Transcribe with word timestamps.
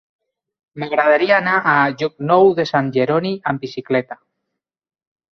M'agradaria 0.83 1.33
anar 1.41 1.59
a 1.73 1.73
Llocnou 1.99 2.49
de 2.59 2.65
Sant 2.69 2.89
Jeroni 2.95 3.33
amb 3.51 3.65
bicicleta. 3.67 4.19